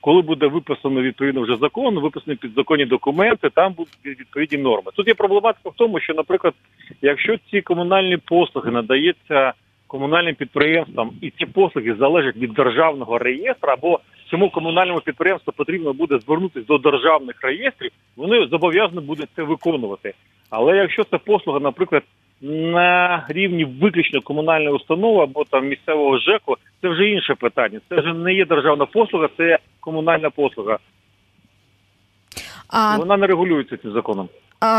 коли 0.00 0.22
буде 0.22 0.46
виписано 0.46 1.02
відповідно 1.02 1.40
вже 1.42 1.56
закон, 1.56 1.98
виписані 1.98 2.36
підзаконні 2.36 2.84
документи, 2.84 3.50
там 3.50 3.72
будуть 3.72 3.98
відповідні 4.04 4.58
норми. 4.58 4.90
Тут 4.94 5.08
є 5.08 5.14
проблематика 5.14 5.68
в 5.68 5.74
тому, 5.76 6.00
що, 6.00 6.14
наприклад, 6.14 6.54
якщо 7.02 7.36
ці 7.50 7.60
комунальні 7.60 8.16
послуги 8.16 8.70
надаються 8.70 9.52
комунальним 9.86 10.34
підприємствам, 10.34 11.10
і 11.20 11.30
ці 11.30 11.46
послуги 11.46 11.94
залежать 11.94 12.36
від 12.36 12.52
державного 12.52 13.18
реєстру, 13.18 13.72
або 13.72 14.00
цьому 14.30 14.50
комунальному 14.50 15.00
підприємству 15.00 15.52
потрібно 15.56 15.92
буде 15.92 16.18
звернутися 16.18 16.66
до 16.66 16.78
державних 16.78 17.42
реєстрів, 17.42 17.90
вони 18.16 18.46
зобов'язані 18.46 19.00
будуть 19.00 19.28
це 19.36 19.42
виконувати. 19.42 20.14
Але 20.50 20.76
якщо 20.76 21.04
це 21.04 21.18
послуга, 21.18 21.60
наприклад, 21.60 22.02
на 22.40 23.24
рівні 23.28 23.64
виключно 23.64 24.22
комунальної 24.22 24.76
установи 24.76 25.22
або 25.22 25.44
там 25.44 25.68
місцевого 25.68 26.18
ЖЕКу, 26.18 26.56
це 26.82 26.88
вже 26.88 27.08
інше 27.08 27.34
питання. 27.34 27.80
Це 27.88 28.00
вже 28.00 28.12
не 28.12 28.34
є 28.34 28.44
державна 28.44 28.86
послуга, 28.86 29.28
це 29.36 29.58
комунальна 29.80 30.30
послуга. 30.30 30.78
А, 32.68 32.96
Вона 32.96 33.16
не 33.16 33.26
регулюється 33.26 33.76
цим 33.76 33.92
законом. 33.92 34.28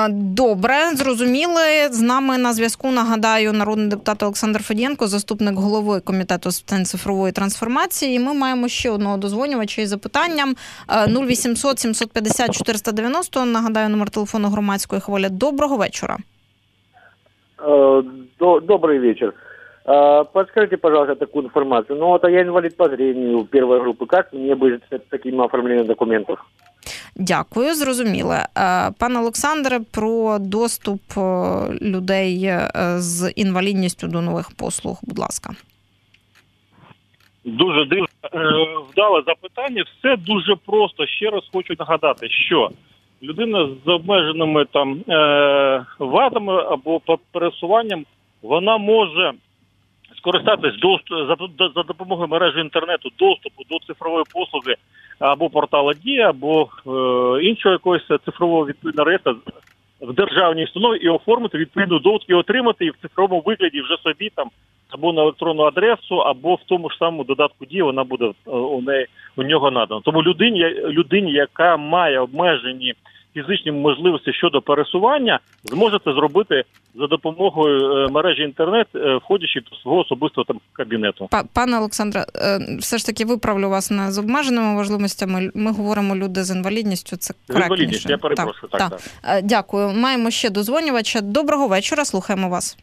добре, 0.09 0.75
зрозуміли. 0.93 1.87
З 1.91 2.01
нами 2.01 2.37
на 2.37 2.53
зв'язку 2.53 2.91
нагадаю 2.91 3.53
народний 3.53 3.87
депутат 3.87 4.23
Олександр 4.23 4.63
Федієнко, 4.63 5.07
заступник 5.07 5.55
голови 5.55 5.99
комітету 5.99 6.51
з 6.51 6.61
питань 6.61 6.85
цифрової 6.85 7.33
трансформації. 7.33 8.15
І 8.15 8.19
ми 8.19 8.33
маємо 8.33 8.67
ще 8.67 8.89
одного 8.89 9.17
дозвонювача 9.17 9.81
із 9.81 9.89
запитанням 9.89 10.55
Е, 10.89 11.07
0800 11.07 11.79
750 11.79 12.53
490. 12.53 13.45
Нагадаю, 13.45 13.89
номер 13.89 14.09
телефону 14.09 14.49
громадської 14.49 15.01
хвилі. 15.01 15.29
Доброго 15.29 15.77
вечора. 15.77 16.17
Э, 17.58 18.02
до- 18.38 18.60
Добрый 18.60 18.98
вечер. 18.98 19.32
Э, 19.86 20.24
Подскажите, 20.32 20.76
пожалуйста, 20.76 21.14
такую 21.14 21.44
информацию. 21.44 21.98
Ну, 21.98 22.06
вот 22.06 22.24
а 22.24 22.30
я 22.30 22.40
инвалид 22.42 22.76
по 22.76 22.88
зрению 22.88 23.44
первой 23.44 23.80
группы. 23.80 24.06
Как 24.06 24.32
мне 24.32 24.54
быть 24.54 24.80
с 24.90 25.00
таким 25.10 25.40
оформлением 25.40 25.86
документов? 25.86 26.38
Дякую, 27.16 27.74
зрозуміле. 27.74 28.46
Е, 28.58 28.90
Пане 28.98 29.18
Олександре, 29.18 29.80
про 29.90 30.38
доступ 30.38 31.00
е, 31.16 31.20
людей 31.82 32.44
е, 32.44 32.70
з 32.98 33.30
інвалідністю 33.36 34.08
до 34.08 34.20
нових 34.20 34.50
послуг, 34.56 34.98
будь 35.02 35.18
ласка. 35.18 35.50
Дуже 37.44 37.84
дивне 37.84 38.06
е, 38.24 38.38
вдале 38.92 39.22
запитання. 39.26 39.84
Все 39.98 40.16
дуже 40.16 40.56
просто. 40.66 41.06
Ще 41.06 41.30
раз 41.30 41.42
хочу 41.52 41.74
нагадати, 41.78 42.28
що 42.28 42.70
людина 43.23 43.69
з 43.85 43.87
обмеженими 43.87 44.65
там 44.65 45.03
е, 45.09 45.85
вадами 45.99 46.53
або 46.53 47.01
пересуванням 47.31 48.05
вона 48.41 48.77
може 48.77 49.33
скористатись 50.17 50.73
за, 51.09 51.35
за 51.75 51.83
допомогою 51.83 52.27
мережі 52.27 52.59
інтернету 52.59 53.09
доступу 53.19 53.63
до 53.69 53.79
цифрової 53.87 54.23
послуги 54.33 54.75
або 55.19 55.49
портала 55.49 55.93
Дія, 55.93 56.29
або 56.29 56.61
е, 56.61 57.43
іншого 57.43 57.73
якогось 57.73 58.07
цифрового 58.25 58.65
відповідного 58.65 59.05
реєстру 59.05 59.35
в 60.01 60.13
державній 60.13 60.63
установі 60.63 60.97
і 60.97 61.09
оформити 61.09 61.57
відповідну 61.57 61.99
довідку 61.99 62.25
і 62.29 62.33
отримати 62.33 62.85
її 62.85 62.91
в 62.91 63.01
цифровому 63.01 63.43
вигляді 63.45 63.81
вже 63.81 63.97
собі 63.97 64.29
там 64.35 64.49
або 64.89 65.13
на 65.13 65.21
електронну 65.21 65.63
адресу, 65.63 66.15
або 66.15 66.55
в 66.55 66.59
тому 66.67 66.89
ж 66.89 66.97
самому 66.97 67.23
додатку 67.23 67.65
дії 67.65 67.81
вона 67.81 68.03
буде 68.03 68.25
е, 68.25 68.49
у 68.51 68.81
неї 68.81 69.05
у 69.37 69.43
нього 69.43 69.71
надана. 69.71 70.01
Тому 70.05 70.23
людині, 70.23 70.63
людині, 70.85 71.31
яка 71.31 71.77
має 71.77 72.19
обмежені 72.19 72.93
фізичні 73.33 73.71
можливості 73.71 74.33
щодо 74.33 74.61
пересування, 74.61 75.39
зможе 75.63 75.99
це 76.05 76.13
зробити 76.13 76.63
за 76.95 77.07
допомогою 77.07 77.91
е, 78.05 78.07
мережі 78.11 78.41
інтернет, 78.41 78.87
е, 78.95 79.15
входячи 79.15 79.59
до 79.71 79.75
свого 79.77 79.99
особистого 79.99 80.45
там 80.45 80.59
кабінету. 80.73 81.27
Па- 81.31 81.43
Пане 81.53 81.77
Олександре, 81.77 82.25
все 82.79 82.97
ж 82.97 83.05
таки 83.05 83.25
виправлю 83.25 83.69
вас 83.69 83.91
не 83.91 84.11
з 84.11 84.17
обмеженими 84.17 84.67
можливостями. 84.73 85.51
Ми 85.55 85.71
говоримо 85.71 86.15
люди 86.15 86.43
з 86.43 86.55
інвалідністю. 86.55 87.17
Це 87.17 87.33
З 87.49 87.55
інвалідністю, 87.55 88.09
я 88.09 88.17
перепрошую. 88.17 88.69
Так, 88.71 88.89
так. 88.89 88.99
Е, 89.25 89.41
Дякую. 89.41 89.89
Маємо 89.93 90.31
ще 90.31 90.49
дозвонювача. 90.49 91.21
Доброго 91.21 91.67
вечора. 91.67 92.05
Слухаємо 92.05 92.49
вас. 92.49 92.77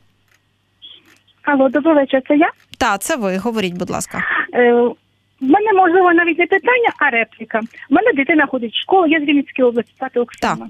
Алло, 1.45 1.69
добрий 1.69 1.95
вечір, 1.95 2.23
це 2.29 2.37
я. 2.37 2.51
Так, 2.79 3.01
це 3.01 3.17
ви. 3.17 3.37
Говоріть, 3.37 3.75
будь 3.79 3.91
ласка. 3.91 4.19
Е, 4.55 4.73
в 4.73 4.97
мене 5.41 5.73
можливо 5.73 6.13
навіть 6.13 6.39
не 6.39 6.47
питання, 6.47 6.91
а 6.99 7.11
репліка. 7.11 7.61
У 7.91 7.95
мене 7.95 8.13
дитина 8.13 8.47
ходить 8.47 8.73
в 8.75 8.81
школу, 8.83 9.07
я 9.07 9.19
з 9.21 9.23
Рівненської 9.23 9.69
області, 9.69 9.93
звати 9.99 10.21
Оксана. 10.21 10.65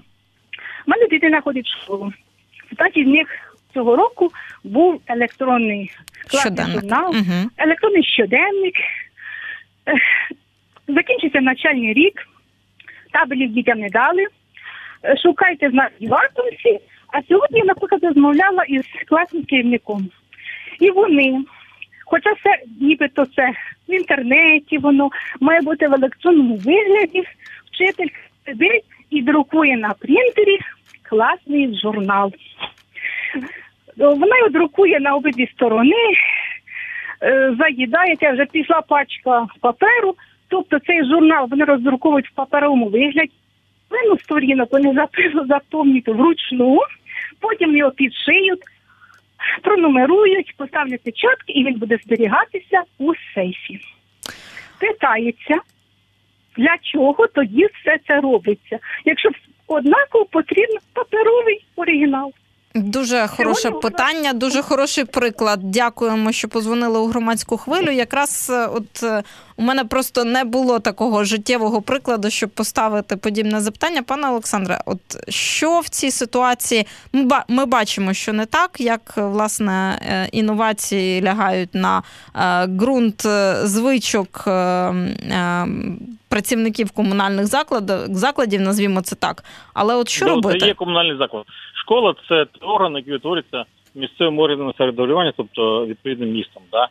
У 0.86 0.90
мене 0.90 1.06
дитина 1.10 1.40
ходить 1.40 1.66
в 1.66 1.82
школу. 1.82 2.12
В 2.78 2.98
них 3.06 3.28
цього 3.74 3.96
року 3.96 4.30
був 4.64 5.00
електронний 5.06 5.90
класний 6.30 6.40
Щоденник. 6.56 6.80
журнал, 6.80 7.10
Угу. 7.10 7.50
електронний 7.56 8.04
щоденник. 8.04 8.74
Ех, 9.86 10.02
Закінчиться 10.88 11.40
навчальний 11.40 11.92
рік, 11.92 12.28
табелів 13.12 13.52
дітям 13.52 13.78
не 13.78 13.88
дали. 13.88 14.26
Е, 15.04 15.16
Шукайте 15.16 15.70
знак 15.70 15.92
в 16.00 16.14
атомсі. 16.14 16.80
А 17.08 17.22
сьогодні, 17.28 17.58
я, 17.58 17.64
наприклад, 17.64 18.04
розмовляла 18.04 18.64
із 18.64 18.82
класним 19.08 19.44
керівником. 19.44 20.08
І 20.80 20.90
вони, 20.90 21.44
хоча 22.04 22.32
все 22.32 22.58
нібито 22.80 23.26
це 23.26 23.52
в 23.88 23.94
інтернеті, 23.94 24.78
воно 24.78 25.10
має 25.40 25.60
бути 25.60 25.88
в 25.88 25.94
електронному 25.94 26.56
вигляді, 26.56 27.24
вчитель 27.72 28.08
сидить 28.46 28.84
і 29.10 29.22
друкує 29.22 29.76
на 29.76 29.94
принтері 29.94 30.58
класний 31.02 31.78
журнал. 31.82 32.32
Вона 33.96 34.38
його 34.38 34.48
друкує 34.48 35.00
на 35.00 35.14
обидві 35.14 35.46
сторони, 35.46 35.96
е, 37.22 37.54
заїдає, 37.58 38.16
це 38.16 38.32
вже 38.32 38.44
пішла 38.46 38.80
пачка 38.80 39.46
паперу, 39.60 40.14
тобто 40.48 40.78
цей 40.78 41.04
журнал 41.04 41.46
вони 41.50 41.64
роздруковують 41.64 42.28
в 42.28 42.34
паперовому 42.34 42.88
вигляді. 42.88 43.32
Половину 43.88 44.18
сторінок 44.18 44.72
вони 44.72 45.06
заповнюють 45.48 46.08
вручну, 46.08 46.78
потім 47.40 47.76
його 47.76 47.90
підшиють, 47.90 48.60
пронумерують, 49.62 50.54
поставлять 50.56 51.02
печатки, 51.02 51.52
і 51.52 51.64
він 51.64 51.78
буде 51.78 51.98
зберігатися 52.04 52.82
у 52.98 53.12
сейфі. 53.34 53.80
Питається, 54.78 55.58
для 56.56 56.76
чого 56.92 57.26
тоді 57.26 57.66
все 57.66 57.98
це 58.08 58.20
робиться? 58.20 58.78
Якщо 59.04 59.28
однаково 59.66 60.24
потрібен 60.24 60.78
паперовий 60.92 61.64
оригінал. 61.76 62.32
Дуже 62.76 63.26
хороше 63.26 63.70
питання, 63.70 64.32
дуже 64.32 64.62
хороший 64.62 65.04
приклад. 65.04 65.70
Дякуємо, 65.70 66.32
що 66.32 66.48
позвонили 66.48 66.98
у 66.98 67.06
громадську 67.06 67.56
хвилю. 67.56 67.90
Якраз 67.90 68.50
е, 68.50 68.66
от 68.66 69.02
е, 69.02 69.22
у 69.56 69.62
мене 69.62 69.84
просто 69.84 70.24
не 70.24 70.44
було 70.44 70.78
такого 70.78 71.24
життєвого 71.24 71.82
прикладу, 71.82 72.30
щоб 72.30 72.50
поставити 72.50 73.16
подібне 73.16 73.60
запитання. 73.60 74.02
Пане 74.02 74.28
Олександре, 74.28 74.80
от 74.86 75.00
що 75.28 75.80
в 75.80 75.88
цій 75.88 76.10
ситуації 76.10 76.86
ми, 77.12 77.22
ба- 77.22 77.44
ми 77.48 77.66
бачимо, 77.66 78.12
що 78.12 78.32
не 78.32 78.46
так, 78.46 78.80
як 78.80 79.00
е, 79.18 79.22
власне 79.22 79.98
е, 80.02 80.28
інновації 80.32 81.22
лягають 81.22 81.74
на 81.74 82.02
е, 82.36 82.66
ґрунт 82.66 83.22
звичок 83.64 84.48
працівників 86.28 86.90
комунальних 86.90 87.46
закладів, 87.46 87.96
закладів, 88.16 88.60
назвімо 88.60 89.00
це 89.02 89.16
так. 89.16 89.44
Але 89.74 89.94
от 89.94 90.08
що 90.08 90.26
Ну, 90.26 90.34
робити? 90.34 90.58
Це 90.60 90.66
є 90.66 90.74
комунальний 90.74 91.16
заклад. 91.18 91.44
Школа 91.74 92.14
це 92.28 92.46
орган, 92.60 92.96
який 92.96 93.14
утворюється 93.14 93.64
місцевим 93.94 94.38
органом 94.38 94.72
самоврядування, 94.78 95.32
тобто 95.36 95.86
відповідним 95.86 96.30
містом. 96.30 96.62
Да? 96.72 96.88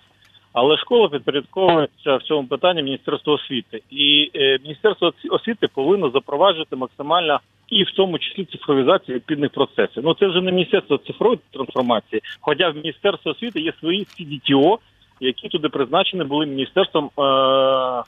Але 0.54 0.78
школа 0.78 1.10
підпорядковується 1.10 2.16
в 2.16 2.24
цьому 2.24 2.48
питанні 2.48 2.84
Міністерство 2.84 3.34
освіти. 3.34 3.82
І 3.90 4.32
е, 4.36 4.60
Міністерство 4.64 5.08
осві- 5.08 5.30
освіти 5.30 5.68
повинно 5.68 6.10
запроваджувати 6.10 6.76
максимально 6.76 7.40
і 7.70 7.84
в 7.84 7.92
тому 7.92 8.20
числі 8.20 8.46
цифровізацію 8.46 9.16
відповідних 9.16 9.52
процесів. 9.52 10.04
Ну 10.06 10.14
це 10.14 10.28
вже 10.28 10.42
не 10.42 10.52
Міністерство 10.52 10.98
цифрової 10.98 11.40
трансформації, 11.52 12.22
хоча 12.42 12.70
в 12.70 12.76
Міністерстві 12.76 13.30
освіти 13.32 13.62
є 13.62 13.74
свої 13.80 14.04
CDTO, 14.04 14.78
які 15.20 15.50
туди 15.50 15.70
призначені 15.70 16.24
були 16.24 16.46
міністерством. 16.46 17.10
Е- 17.20 18.04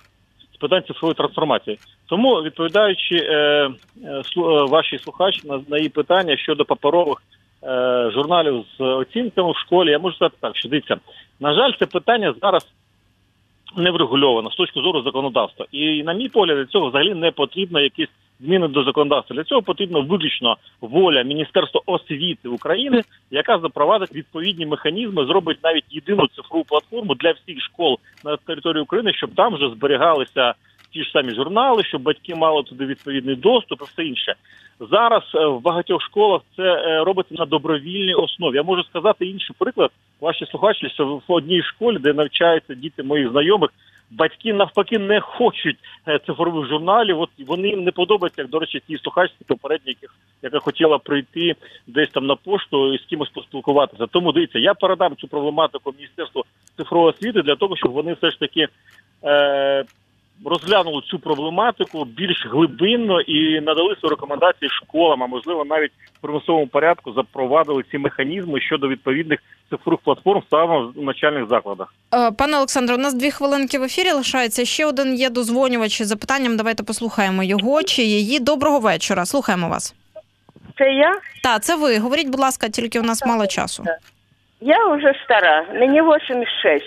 з 0.56 0.58
питань 0.58 0.84
цифрової 0.88 1.16
трансформації. 1.16 1.80
Тому 2.06 2.36
відповідаючи 2.36 3.16
е, 3.16 3.34
е, 3.34 3.70
е, 4.38 4.42
вашій 4.70 5.00
слухач 5.00 5.44
на, 5.44 5.62
на 5.68 5.78
її 5.78 5.90
питання 5.90 6.38
щодо 6.38 6.66
паперових 6.66 7.18
журналів 8.14 8.66
з 8.78 8.82
оцінками 8.82 9.52
в 9.52 9.58
школі. 9.58 9.92
Я 9.92 10.00
можу 10.00 10.16
сказати 10.16 10.38
так, 10.42 10.58
що 10.58 10.70
дивіться, 10.70 10.98
на 11.40 11.54
жаль, 11.54 11.72
це 11.80 11.86
питання 11.86 12.34
зараз 12.42 12.68
не 13.78 13.92
врегульовано 13.92 14.52
з 14.52 14.56
точки 14.56 14.82
зору 14.82 15.02
законодавства. 15.02 15.66
І, 15.72 16.04
на 16.04 16.14
мій 16.14 16.30
погляд, 16.30 16.58
для 16.58 16.66
цього 16.66 16.90
взагалі 16.90 17.14
не 17.14 17.32
потрібно 17.32 17.80
якісь 17.80 18.10
зміни 18.40 18.68
до 18.68 18.84
законодавства. 18.84 19.36
Для 19.36 19.44
цього 19.44 19.62
потрібно 19.62 20.02
виключно 20.02 20.58
воля 20.82 21.24
Міністерства 21.24 21.82
освіти 21.86 22.50
України, 22.50 23.02
яка 23.32 23.60
запровадить 23.60 24.16
відповідні 24.16 24.66
механізми, 24.66 25.26
зробить 25.26 25.58
навіть 25.64 25.86
єдину 25.90 26.28
цифрову 26.28 26.64
платформу 26.64 27.16
для 27.16 27.32
всіх 27.32 27.62
школ 27.62 27.98
на 28.26 28.38
території 28.38 28.84
України, 28.84 29.14
щоб 29.14 29.36
там 29.36 29.56
вже 29.56 29.70
зберігалися 29.70 30.54
ті 30.96 31.04
ж 31.04 31.12
самі 31.12 31.36
журнали, 31.36 31.84
щоб 31.84 32.02
батьки 32.02 32.36
мали 32.36 32.64
туди 32.64 32.86
відповідний 32.86 33.36
доступ 33.36 33.82
і 33.82 33.86
все 33.86 34.04
інше. 34.04 34.36
Зараз 34.80 35.24
е, 35.36 35.46
в 35.46 35.62
багатьох 35.62 36.02
школах 36.02 36.42
це 36.56 36.64
е, 36.64 37.04
робиться 37.04 37.36
на 37.38 37.46
добровільній 37.46 38.14
основі. 38.14 38.56
Я 38.56 38.64
можу 38.64 38.84
сказати 38.84 39.26
інший 39.26 39.56
приклад. 39.60 39.92
Ваші 40.22 40.46
слухачі, 40.46 40.90
що 40.90 41.22
в 41.28 41.32
одній 41.32 41.62
школі, 41.64 41.98
де 41.98 42.14
навчаються 42.14 42.74
діти 42.74 43.04
моїх 43.04 43.32
знайомих, 43.32 43.70
батьки 44.12 44.54
навпаки 44.54 45.00
не 45.00 45.20
хочуть 45.20 45.78
е, 46.08 46.20
цифрових 46.26 46.70
журналів. 46.70 47.20
От 47.20 47.30
вони 47.48 47.68
їм 47.68 47.84
не 47.84 47.92
подобається, 47.92 48.42
як 48.42 48.52
до 48.52 48.60
речі, 48.60 48.82
ті 48.88 48.98
слухачці 48.98 49.46
попередні, 49.48 49.98
яка 50.42 50.60
хотіла 50.60 50.98
прийти 50.98 51.56
десь 51.88 52.10
там 52.10 52.26
на 52.26 52.36
пошту 52.36 52.94
і 52.94 52.98
з 52.98 53.02
кимось 53.02 53.30
поспілкуватися. 53.30 54.08
Тому 54.08 54.32
дивіться, 54.32 54.60
я 54.60 54.74
передам 54.74 55.16
цю 55.16 55.28
проблематику 55.28 55.94
Міністерству 55.98 56.44
цифрової 56.78 57.14
освіти 57.14 57.42
для 57.42 57.56
того, 57.56 57.76
щоб 57.76 57.92
вони 57.92 58.14
все 58.14 58.32
ж 58.32 58.40
таки. 58.40 58.68
Розглянули 60.46 61.02
цю 61.08 61.20
проблематику 61.20 62.06
більш 62.06 62.48
глибинно 62.52 63.22
і 63.22 63.62
надали 63.62 63.96
свої 63.96 64.10
рекомендації 64.10 64.70
школам, 64.70 65.24
а 65.24 65.28
можливо 65.28 65.66
навіть 65.66 65.92
в 66.18 66.22
примусовому 66.22 66.68
порядку 66.68 67.14
запровадили 67.14 67.84
ці 67.92 67.98
механізми 67.98 68.62
щодо 68.62 68.88
відповідних 68.88 69.40
цифрових 69.70 70.00
платформ 70.04 70.44
саме 70.52 70.80
в 70.96 71.04
навчальних 71.04 71.50
закладах. 71.50 71.94
Е, 72.14 72.32
Пане 72.32 72.58
Олександре, 72.58 72.96
у 72.96 73.00
нас 73.00 73.14
дві 73.14 73.32
хвилинки 73.32 73.80
в 73.80 73.84
ефірі 73.84 74.12
лишається. 74.12 74.66
Ще 74.66 74.86
один 74.86 75.16
є 75.16 75.30
дозвонювач 75.30 76.02
із 76.02 76.08
запитанням. 76.08 76.58
Давайте 76.58 76.84
послухаємо 76.84 77.44
його 77.44 77.84
чи 77.84 78.02
її. 78.02 78.40
Доброго 78.40 78.80
вечора. 78.80 79.26
Слухаємо 79.26 79.70
вас. 79.70 79.96
Це 80.78 80.94
я? 80.94 81.16
Так, 81.44 81.64
це 81.64 81.76
ви. 81.76 81.98
Говоріть, 81.98 82.30
будь 82.30 82.40
ласка, 82.40 82.70
тільки 82.70 83.00
у 83.00 83.04
нас 83.04 83.26
мало 83.26 83.48
часу. 83.48 83.84
Я 84.62 84.88
вже 84.88 85.14
стара, 85.26 85.66
мені 85.74 86.02
86. 86.02 86.86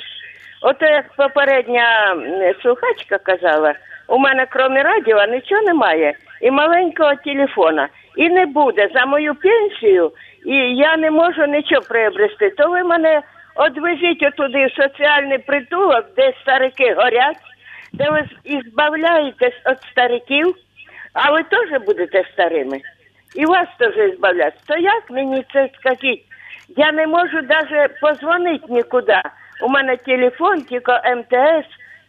Ото 0.61 0.87
як 0.87 1.05
попередня 1.17 2.17
слухачка 2.63 3.19
казала, 3.19 3.75
у 4.09 4.19
мене 4.19 4.47
крім 4.47 4.75
радіо 4.75 5.27
нічого 5.27 5.63
немає. 5.63 6.15
І 6.41 6.51
маленького 6.51 7.15
телефона. 7.25 7.89
І 8.17 8.29
не 8.29 8.47
буде 8.47 8.89
за 8.95 9.07
мою 9.07 9.35
пенсію, 9.35 10.13
і 10.45 10.55
я 10.77 10.97
не 10.97 11.11
можу 11.11 11.47
нічого 11.47 11.83
приобрести. 11.89 12.51
То 12.51 12.71
ви 12.71 12.83
мене 12.83 13.23
одвезіть 13.57 14.23
отуди 14.23 14.67
в 14.67 14.83
соціальний 14.83 15.39
притулок, 15.39 16.05
де 16.17 16.33
старики 16.43 16.95
горять, 16.95 17.37
де 17.93 18.11
ви 18.11 18.23
з- 18.45 18.71
збавляєтесь 18.71 19.55
від 19.71 19.79
стариків, 19.91 20.55
а 21.13 21.31
ви 21.33 21.43
теж 21.43 21.81
будете 21.87 22.25
старими. 22.33 22.81
І 23.35 23.47
вас 23.47 23.69
теж 23.79 24.15
збавляти. 24.17 24.57
То 24.67 24.77
як 24.77 25.11
мені 25.11 25.45
це 25.53 25.69
скажіть? 25.81 26.25
Я 26.77 26.93
не 26.93 27.07
можу 27.07 27.41
навіть 27.43 28.01
позвонити 28.01 28.65
нікуди. 28.69 29.21
У 29.63 29.69
мене 29.69 29.97
телефон, 29.97 30.63
тільки 30.63 30.93
МТС 31.17 31.67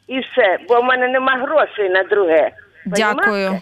і 0.07 0.19
все, 0.19 0.57
бо 0.69 0.81
в 0.81 0.83
мене 0.83 1.07
нема 1.07 1.31
грошей 1.37 1.89
на 1.89 2.03
друге. 2.03 2.51
Дякую. 2.85 3.61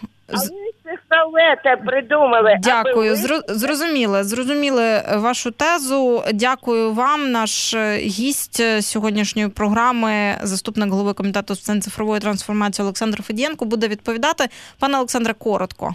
А 1.08 1.24
ви 1.24 1.40
це 1.64 1.76
придумали. 1.76 2.56
Дякую. 2.60 3.10
ви- 3.10 3.42
Зрозуміли. 3.48 4.24
Зрозуміли 4.24 5.02
вашу 5.16 5.50
тезу. 5.50 6.22
Дякую 6.34 6.92
вам. 6.92 7.32
Наш 7.32 7.74
е, 7.74 7.96
гість 7.96 8.60
е, 8.60 8.82
сьогоднішньої 8.82 9.48
програми, 9.48 10.34
заступник 10.42 10.90
голови 10.90 11.12
комітету 11.12 11.54
з 11.54 11.80
цифрової 11.80 12.20
трансформації 12.20 12.84
Олександр 12.84 13.22
Федієнко, 13.22 13.64
буде 13.64 13.88
відповідати. 13.88 14.44
Пане 14.78 14.96
Олександре, 14.96 15.34
коротко. 15.34 15.94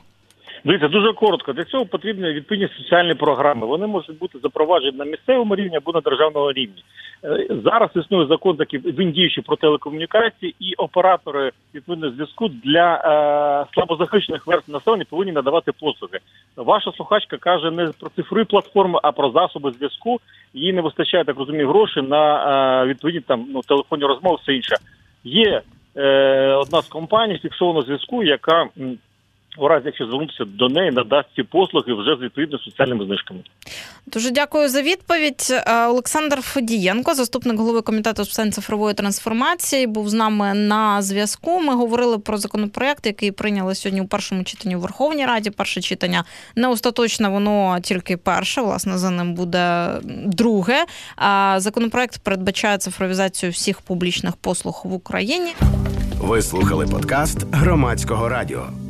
Дивіться, 0.65 0.87
дуже 0.87 1.13
коротко. 1.13 1.53
Для 1.53 1.63
цього 1.63 1.85
потрібні 1.85 2.31
відповідні 2.31 2.69
соціальні 2.77 3.13
програми. 3.13 3.67
Вони 3.67 3.87
можуть 3.87 4.17
бути 4.17 4.39
запроваджені 4.43 4.97
на 4.97 5.05
місцевому 5.05 5.55
рівні 5.55 5.77
або 5.77 5.91
на 5.91 6.01
державному 6.01 6.51
рівні. 6.51 6.83
Е, 7.23 7.47
Зараз 7.63 7.89
існує 7.95 8.27
закон 8.27 8.57
такий 8.57 8.79
він 8.79 9.11
діючий 9.11 9.43
про 9.43 9.55
телекомунікації, 9.55 10.55
і 10.59 10.73
оператори 10.73 11.51
відповідного 11.75 12.13
зв'язку 12.13 12.47
для 12.47 12.95
е, 12.95 13.73
слабозахищених 13.73 14.47
верств 14.47 14.71
населення 14.71 15.05
повинні 15.09 15.31
надавати 15.31 15.71
послуги. 15.71 16.19
Ваша 16.55 16.91
слухачка 16.91 17.37
каже 17.37 17.71
не 17.71 17.91
про 17.99 18.09
цифрові 18.15 18.43
платформи, 18.43 18.99
а 19.03 19.11
про 19.11 19.31
засоби 19.31 19.71
зв'язку. 19.71 20.19
Їй 20.53 20.73
не 20.73 20.81
вистачає, 20.81 21.23
так 21.23 21.37
розумію, 21.37 21.67
грошей 21.67 22.03
на 22.03 22.83
е, 22.83 22.87
відповідні 22.87 23.21
там 23.21 23.45
ну 23.53 23.61
телефонні 23.61 24.03
розмови, 24.03 24.37
все 24.41 24.53
інше. 24.53 24.75
Є 25.23 25.61
е, 25.97 26.53
одна 26.53 26.81
з 26.81 26.87
компаній 26.87 27.37
фіксованого 27.37 27.81
зв'язку, 27.81 28.23
яка 28.23 28.67
у 29.57 29.68
разі, 29.68 29.85
якщо 29.85 30.05
звернутися 30.05 30.46
до 30.46 30.70
неї, 30.70 30.92
надасть 30.92 31.29
ці 31.35 31.44
послуги 31.44 31.94
вже 31.94 32.16
з 32.20 32.24
відповідними 32.24 32.63
соціальними 32.63 33.05
знижками. 33.05 33.39
Дуже 34.07 34.31
дякую 34.31 34.70
за 34.70 34.81
відповідь. 34.81 35.48
Е, 35.51 35.87
Олександр 35.87 36.42
Федієнко, 36.42 37.13
заступник 37.13 37.57
голови 37.57 37.81
комітету 37.81 38.24
з 38.24 38.29
питань 38.29 38.51
цифрової 38.51 38.96
трансформації, 38.96 39.87
був 39.87 40.09
з 40.09 40.13
нами 40.13 40.53
на 40.53 41.01
зв'язку. 41.01 41.61
Ми 41.61 41.75
говорили 41.75 42.18
про 42.18 42.37
законопроект, 42.37 43.05
який 43.05 43.31
прийняли 43.31 43.75
сьогодні 43.75 44.01
у 44.01 44.07
першому 44.07 44.44
читанні 44.44 44.75
у 44.75 44.79
Верховній 44.79 45.25
Раді. 45.25 45.50
Перше 45.50 45.81
читання 45.81 46.24
не 46.55 46.68
остаточне, 46.68 47.29
воно 47.29 47.77
тільки 47.81 48.18
перше. 48.18 48.61
Власне, 48.61 48.98
за 48.98 49.09
ним 49.09 49.33
буде 49.33 49.89
друге. 50.25 50.85
А 51.16 51.55
Законопроект 51.59 52.24
передбачає 52.24 52.77
цифровізацію 52.77 53.51
всіх 53.51 53.81
публічних 53.81 54.35
послуг 54.35 54.81
в 54.85 54.94
Україні. 54.94 55.53
Ви 56.18 56.42
слухали 56.42 56.85
подкаст 56.85 57.46
громадського 57.51 58.29
радіо. 58.29 58.82